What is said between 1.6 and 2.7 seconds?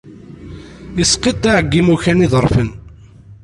deg yimukan iḍerfen.